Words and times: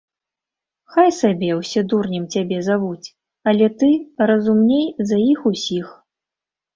Хай 0.93 1.09
сабе 1.17 1.49
ўсе 1.57 1.81
дурнем 1.91 2.25
цябе 2.35 2.57
завуць, 2.69 3.07
але 3.51 3.67
ты 3.81 3.89
разумней 4.31 4.87
за 5.11 5.17
іх 5.33 5.45
усіх. 5.51 5.85